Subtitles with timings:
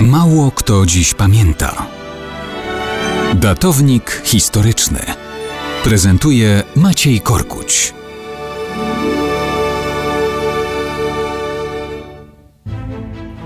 [0.00, 1.86] Mało kto dziś pamięta.
[3.34, 4.98] Datownik historyczny
[5.84, 7.94] prezentuje Maciej Korkuć.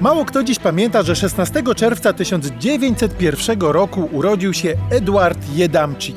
[0.00, 6.16] Mało kto dziś pamięta, że 16 czerwca 1901 roku urodził się Eduard Jedamczyk.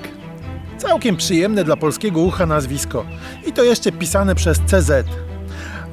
[0.77, 3.05] Całkiem przyjemne dla polskiego ucha nazwisko.
[3.47, 4.91] I to jeszcze pisane przez CZ.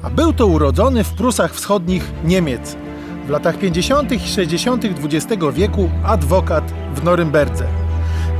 [0.03, 2.75] A był to urodzony w Prusach Wschodnich Niemiec.
[3.31, 4.11] Latach 50.
[4.11, 4.85] i 60.
[4.85, 7.67] XX wieku adwokat w Norymberdze.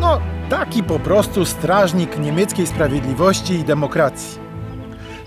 [0.01, 4.39] No, taki po prostu strażnik niemieckiej sprawiedliwości i demokracji.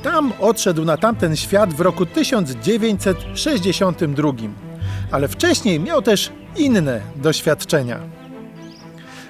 [0.02, 4.32] Tam odszedł na tamten świat w roku 1962,
[5.10, 8.00] ale wcześniej miał też inne doświadczenia.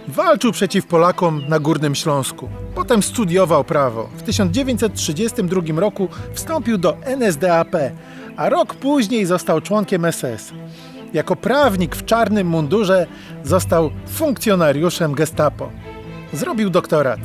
[0.09, 2.49] Walczył przeciw Polakom na Górnym Śląsku.
[2.75, 4.09] Potem studiował prawo.
[4.17, 7.77] W 1932 roku wstąpił do NSDAP,
[8.37, 10.53] a rok później został członkiem SS.
[11.13, 13.07] Jako prawnik w czarnym mundurze
[13.45, 15.71] został funkcjonariuszem Gestapo.
[16.33, 17.21] Zrobił doktorat.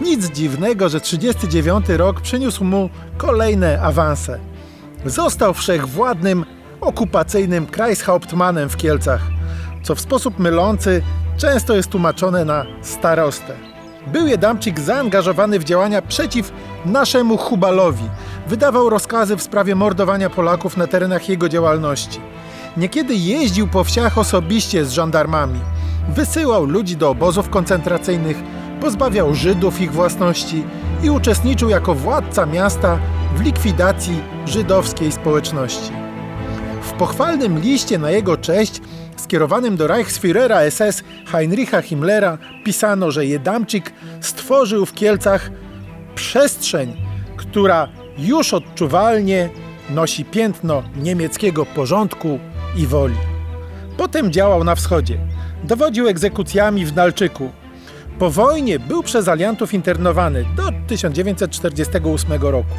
[0.00, 4.38] Nic dziwnego, że 39 rok przyniósł mu kolejne awanse.
[5.04, 6.44] Został wszechwładnym,
[6.80, 9.22] okupacyjnym Kreishauptmannem w Kielcach,
[9.82, 11.02] co w sposób mylący
[11.42, 13.52] często jest tłumaczone na starostę.
[14.06, 16.52] Był Jedamczyk zaangażowany w działania przeciw
[16.86, 18.04] naszemu Hubalowi.
[18.46, 22.20] Wydawał rozkazy w sprawie mordowania Polaków na terenach jego działalności.
[22.76, 25.60] Niekiedy jeździł po wsiach osobiście z żandarmami.
[26.08, 28.36] Wysyłał ludzi do obozów koncentracyjnych,
[28.80, 30.64] pozbawiał Żydów ich własności
[31.02, 32.98] i uczestniczył jako władca miasta
[33.36, 35.92] w likwidacji żydowskiej społeczności.
[36.82, 38.80] W pochwalnym liście na jego cześć
[39.22, 45.50] skierowanym do Reichsführera SS Heinricha Himmlera pisano, że Jedamczyk stworzył w Kielcach
[46.14, 46.96] przestrzeń,
[47.36, 49.48] która już odczuwalnie
[49.90, 52.38] nosi piętno niemieckiego porządku
[52.76, 53.16] i woli.
[53.96, 55.18] Potem działał na wschodzie.
[55.64, 57.50] Dowodził egzekucjami w Nalczyku.
[58.18, 62.74] Po wojnie był przez aliantów internowany do 1948 roku.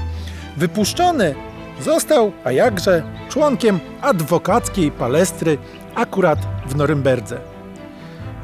[0.57, 1.35] Wypuszczony
[1.81, 5.57] został, a jakże, członkiem adwokackiej palestry
[5.95, 7.39] akurat w Norymberdze.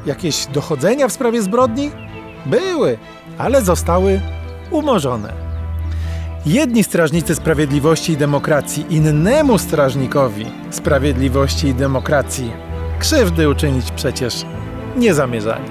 [0.06, 1.90] Jakieś dochodzenia w sprawie zbrodni?
[2.46, 2.98] Były,
[3.38, 4.20] ale zostały
[4.70, 5.32] umorzone.
[6.46, 12.52] Jedni strażnicy sprawiedliwości i demokracji innemu strażnikowi sprawiedliwości i demokracji
[12.98, 14.44] krzywdy uczynić przecież
[14.96, 15.64] nie zamierzali.